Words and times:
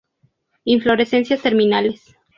Inflorescencias 0.65 1.43
terminales. 1.43 2.15